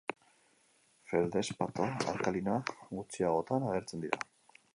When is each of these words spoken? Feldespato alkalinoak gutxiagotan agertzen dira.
Feldespato 1.11 1.85
alkalinoak 2.13 2.75
gutxiagotan 2.97 3.69
agertzen 3.71 4.07
dira. 4.09 4.25